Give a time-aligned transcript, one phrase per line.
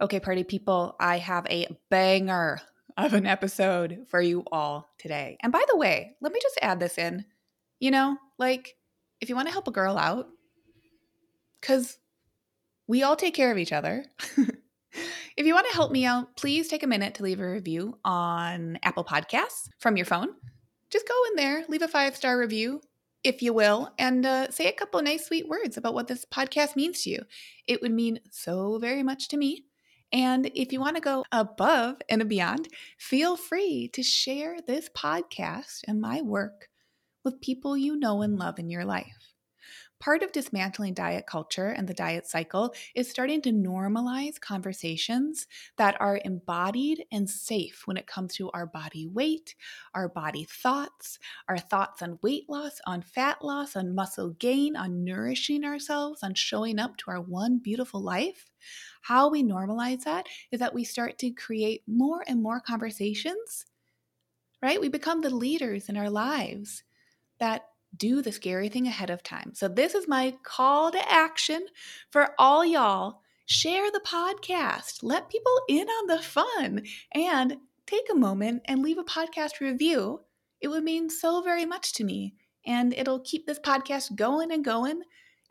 [0.00, 2.60] Okay, party people, I have a banger
[2.96, 5.38] of an episode for you all today.
[5.42, 7.24] And by the way, let me just add this in.
[7.80, 8.76] You know, like
[9.20, 10.28] if you want to help a girl out,
[11.60, 11.98] because
[12.86, 14.04] we all take care of each other.
[15.36, 17.98] If you want to help me out, please take a minute to leave a review
[18.06, 20.28] on Apple Podcasts from your phone.
[20.88, 22.80] Just go in there, leave a five star review,
[23.22, 26.74] if you will, and uh, say a couple nice, sweet words about what this podcast
[26.74, 27.20] means to you.
[27.66, 29.66] It would mean so very much to me.
[30.12, 35.80] And if you want to go above and beyond, feel free to share this podcast
[35.86, 36.68] and my work
[37.24, 39.35] with people you know and love in your life.
[39.98, 45.46] Part of dismantling diet culture and the diet cycle is starting to normalize conversations
[45.78, 49.54] that are embodied and safe when it comes to our body weight,
[49.94, 55.02] our body thoughts, our thoughts on weight loss, on fat loss, on muscle gain, on
[55.02, 58.50] nourishing ourselves, on showing up to our one beautiful life.
[59.00, 63.64] How we normalize that is that we start to create more and more conversations,
[64.62, 64.80] right?
[64.80, 66.84] We become the leaders in our lives
[67.38, 69.52] that do the scary thing ahead of time.
[69.54, 71.66] So, this is my call to action
[72.10, 73.20] for all y'all.
[73.46, 78.98] Share the podcast, let people in on the fun, and take a moment and leave
[78.98, 80.20] a podcast review.
[80.60, 82.34] It would mean so very much to me,
[82.66, 85.02] and it'll keep this podcast going and going.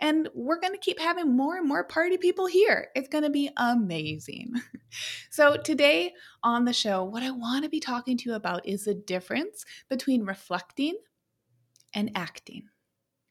[0.02, 2.90] And we're going to keep having more and more party people here.
[2.96, 4.52] It's going to be amazing.
[5.30, 6.12] so, today
[6.44, 9.64] on the show, what I want to be talking to you about is the difference
[9.90, 10.98] between reflecting
[11.96, 12.64] and acting.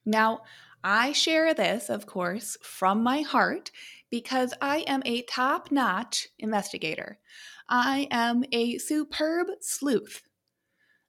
[0.05, 0.41] Now,
[0.83, 3.71] I share this, of course, from my heart
[4.09, 7.17] because I am a top notch investigator.
[7.69, 10.21] I am a superb sleuth.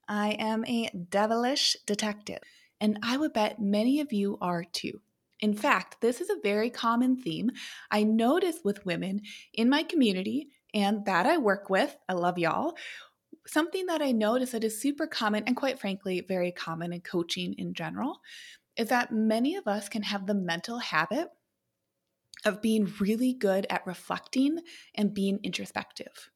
[0.08, 2.40] I am a devilish detective.
[2.80, 5.00] And I would bet many of you are too.
[5.40, 7.50] In fact, this is a very common theme
[7.90, 11.96] I notice with women in my community and that I work with.
[12.08, 12.76] I love y'all
[13.46, 17.54] something that I notice that is super common and quite frankly, very common in coaching
[17.54, 18.20] in general
[18.76, 21.28] is that many of us can have the mental habit
[22.44, 24.60] of being really good at reflecting
[24.94, 26.30] and being introspective.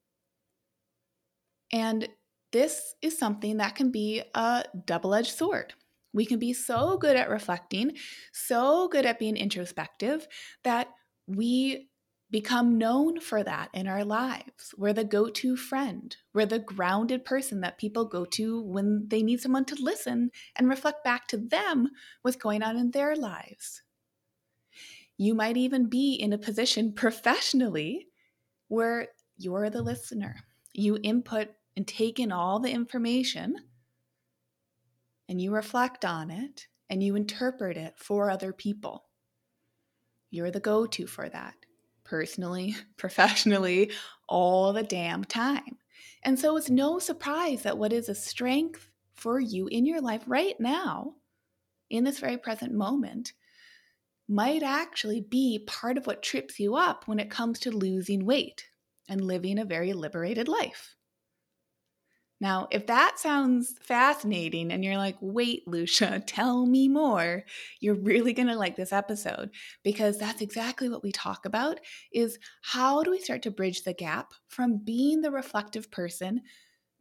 [1.72, 2.08] And
[2.52, 5.74] this is something that can be a double edged sword.
[6.12, 7.96] We can be so good at reflecting,
[8.32, 10.26] so good at being introspective
[10.64, 10.88] that
[11.28, 11.89] we
[12.30, 14.74] become known for that in our lives.
[14.76, 19.22] We're the go to friend, we're the grounded person that people go to when they
[19.22, 21.88] need someone to listen and reflect back to them
[22.22, 23.82] what's going on in their lives.
[25.16, 28.06] You might even be in a position professionally
[28.68, 30.36] where you're the listener.
[30.72, 33.56] You input and take in all the information
[35.28, 39.04] and you reflect on it and you interpret it for other people.
[40.30, 41.54] You're the go to for that
[42.10, 43.92] personally, professionally,
[44.28, 45.78] all the damn time.
[46.24, 50.22] And so it's no surprise that what is a strength for you in your life
[50.26, 51.14] right now,
[51.88, 53.32] in this very present moment,
[54.28, 58.64] might actually be part of what trips you up when it comes to losing weight
[59.08, 60.96] and living a very liberated life.
[62.40, 67.44] Now, if that sounds fascinating and you're like, wait, Lucia, tell me more,
[67.80, 69.50] you're really going to like this episode
[69.84, 71.80] because that's exactly what we talk about
[72.12, 76.40] is how do we start to bridge the gap from being the reflective person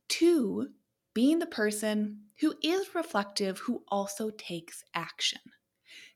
[0.09, 0.67] to
[1.13, 5.41] being the person who is reflective who also takes action.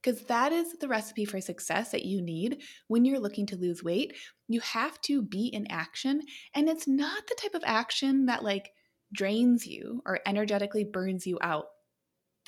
[0.02, 3.84] Because that is the recipe for success that you need when you're looking to lose
[3.84, 4.14] weight.
[4.48, 6.22] You have to be in action.
[6.54, 8.72] And it's not the type of action that, like,
[9.14, 11.68] drains you or energetically burns you out.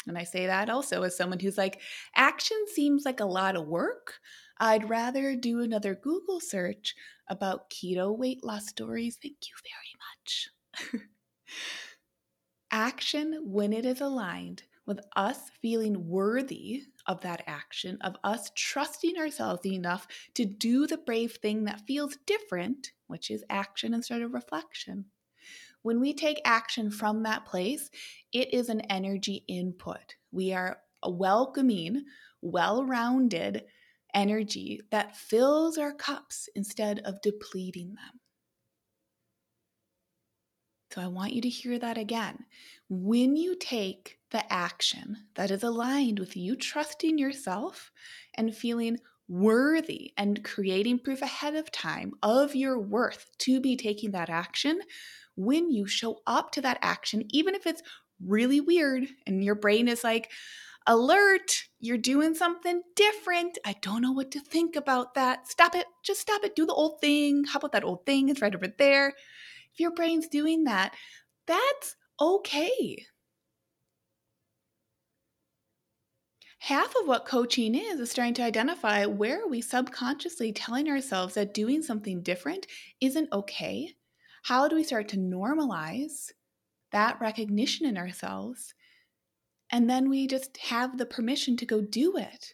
[0.07, 1.81] And I say that also as someone who's like,
[2.15, 4.15] action seems like a lot of work.
[4.59, 6.95] I'd rather do another Google search
[7.27, 9.17] about keto weight loss stories.
[9.21, 9.55] Thank you
[10.83, 11.03] very much.
[12.71, 19.17] action, when it is aligned with us feeling worthy of that action, of us trusting
[19.17, 24.33] ourselves enough to do the brave thing that feels different, which is action instead of
[24.33, 25.05] reflection,
[25.85, 27.91] when we take action from that place,
[28.33, 30.15] it is an energy input.
[30.31, 32.05] We are a welcoming,
[32.41, 33.65] well rounded
[34.11, 38.19] energy that fills our cups instead of depleting them.
[40.91, 42.45] So I want you to hear that again.
[42.89, 47.91] When you take the action that is aligned with you trusting yourself
[48.33, 48.97] and feeling
[49.27, 54.79] worthy and creating proof ahead of time of your worth to be taking that action,
[55.35, 57.83] when you show up to that action, even if it's
[58.23, 60.31] really weird and your brain is like,
[60.87, 63.57] alert, you're doing something different.
[63.65, 65.47] I don't know what to think about that.
[65.47, 65.87] Stop it.
[66.03, 66.55] Just stop it.
[66.55, 67.43] Do the old thing.
[67.45, 68.29] How about that old thing?
[68.29, 69.09] It's right over there.
[69.73, 70.93] If your brain's doing that,
[71.47, 73.05] that's okay.
[76.65, 81.35] half of what coaching is is starting to identify where are we subconsciously telling ourselves
[81.35, 82.65] that doing something different
[82.99, 83.93] isn't okay
[84.45, 86.31] how do we start to normalize
[86.91, 88.73] that recognition in ourselves
[89.71, 92.53] and then we just have the permission to go do it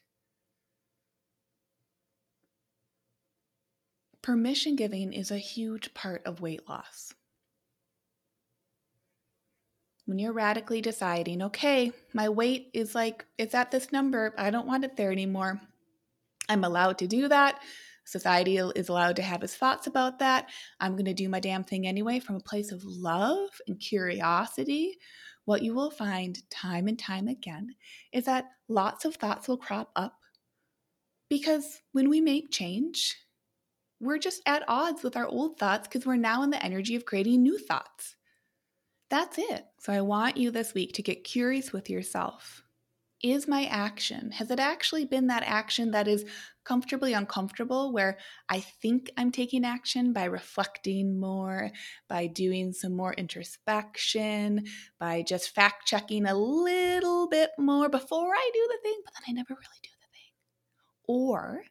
[4.21, 7.13] permission giving is a huge part of weight loss
[10.05, 14.67] when you're radically deciding, okay, my weight is like, it's at this number, I don't
[14.67, 15.61] want it there anymore.
[16.49, 17.61] I'm allowed to do that.
[18.05, 20.49] Society is allowed to have his thoughts about that.
[20.79, 24.97] I'm going to do my damn thing anyway from a place of love and curiosity.
[25.45, 27.75] What you will find time and time again
[28.11, 30.17] is that lots of thoughts will crop up
[31.29, 33.15] because when we make change,
[34.01, 37.05] we're just at odds with our old thoughts because we're now in the energy of
[37.05, 38.15] creating new thoughts.
[39.09, 39.65] That's it.
[39.79, 42.63] So I want you this week to get curious with yourself.
[43.23, 46.25] Is my action, has it actually been that action that is
[46.63, 48.17] comfortably uncomfortable where
[48.49, 51.69] I think I'm taking action by reflecting more,
[52.07, 54.65] by doing some more introspection,
[54.97, 59.23] by just fact checking a little bit more before I do the thing, but then
[59.27, 60.33] I never really do the thing?
[61.03, 61.63] Or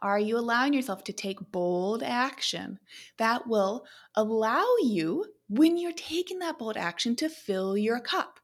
[0.00, 2.78] are you allowing yourself to take bold action
[3.16, 8.39] that will allow you, when you're taking that bold action, to fill your cup?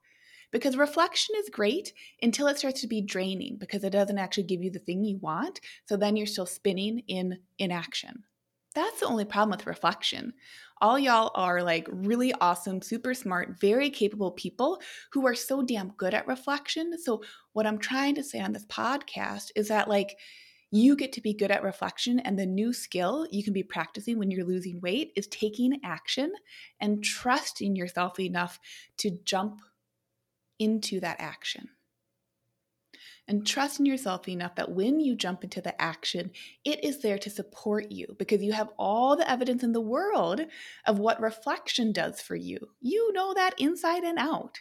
[0.53, 4.63] Because reflection is great until it starts to be draining because it doesn't actually give
[4.63, 5.61] you the thing you want.
[5.87, 8.25] So then you're still spinning in inaction.
[8.77, 10.35] That's the only problem with reflection.
[10.83, 14.83] All y'all are like really awesome, super smart, very capable people
[15.13, 16.99] who are so damn good at reflection.
[16.99, 17.23] So,
[17.55, 20.19] what I'm trying to say on this podcast is that, like,
[20.71, 22.21] you get to be good at reflection.
[22.21, 26.31] And the new skill you can be practicing when you're losing weight is taking action
[26.79, 28.61] and trusting yourself enough
[28.99, 29.63] to jump
[30.59, 31.69] into that action.
[33.29, 36.31] And trust in yourself enough that when you jump into the action,
[36.65, 40.43] it is there to support you because you have all the evidence in the world
[40.87, 42.59] of what reflection does for you.
[42.81, 44.61] You know that inside and out.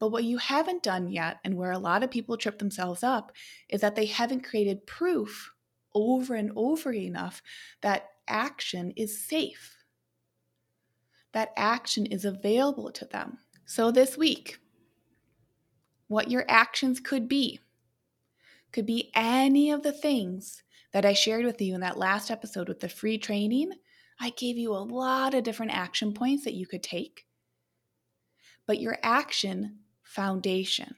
[0.00, 3.32] But what you haven't done yet, and where a lot of people trip themselves up,
[3.68, 5.52] is that they haven't created proof
[5.94, 7.42] over and over enough
[7.82, 9.76] that action is safe,
[11.32, 13.38] that action is available to them.
[13.64, 14.58] So this week,
[16.12, 17.58] what your actions could be
[18.72, 20.62] could be any of the things
[20.92, 23.72] that I shared with you in that last episode with the free training.
[24.20, 27.26] I gave you a lot of different action points that you could take.
[28.66, 30.94] But your action foundation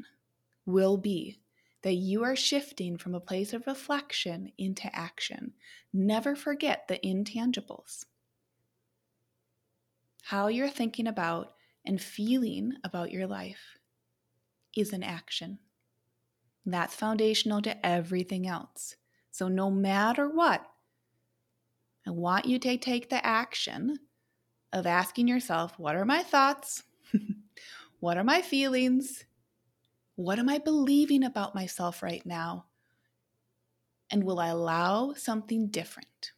[0.66, 1.40] will be
[1.82, 5.52] that you are shifting from a place of reflection into action.
[5.92, 8.04] Never forget the intangibles.
[10.22, 13.78] How you're thinking about and feeling about your life
[14.76, 15.58] is an action.
[16.66, 18.96] That's foundational to everything else.
[19.30, 20.64] So, no matter what,
[22.06, 23.98] I want you to take the action
[24.72, 26.82] of asking yourself, What are my thoughts?
[28.04, 29.24] What are my feelings?
[30.14, 32.66] What am I believing about myself right now?
[34.10, 36.32] And will I allow something different?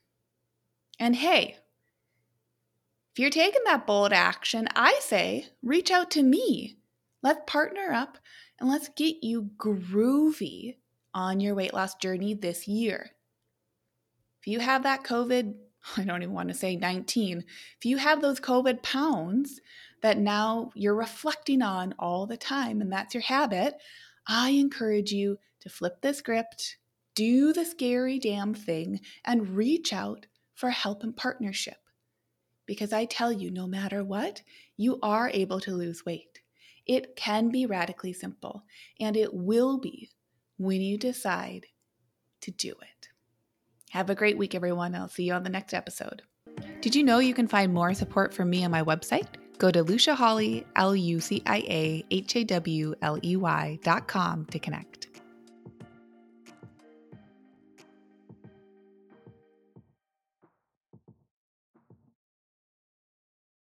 [1.00, 1.56] And hey,
[3.12, 6.76] if you're taking that bold action, I say reach out to me.
[7.22, 8.18] Let's partner up
[8.60, 10.76] and let's get you groovy
[11.14, 13.10] on your weight loss journey this year.
[14.40, 15.54] If you have that COVID,
[15.96, 17.44] I don't even want to say 19,
[17.78, 19.60] if you have those COVID pounds,
[20.02, 23.74] that now you're reflecting on all the time, and that's your habit,
[24.28, 26.76] I encourage you to flip the script,
[27.14, 31.78] do the scary damn thing, and reach out for help and partnership.
[32.66, 34.42] Because I tell you, no matter what,
[34.76, 36.40] you are able to lose weight.
[36.86, 38.64] It can be radically simple,
[39.00, 40.10] and it will be
[40.56, 41.66] when you decide
[42.42, 43.08] to do it.
[43.90, 44.94] Have a great week, everyone.
[44.94, 46.22] I'll see you on the next episode.
[46.80, 49.26] Did you know you can find more support from me on my website?
[49.58, 53.78] Go to Lucia Hawley, L U C I A H A W L E Y
[53.82, 55.08] dot com to connect.